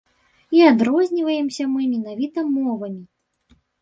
[0.59, 3.03] І адрозніваемся мы менавіта мовамі.